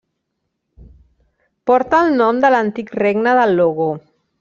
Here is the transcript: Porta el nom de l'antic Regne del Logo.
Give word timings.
Porta 1.71 2.01
el 2.07 2.19
nom 2.23 2.43
de 2.47 2.53
l'antic 2.57 2.91
Regne 3.05 3.39
del 3.43 3.59
Logo. 3.63 3.93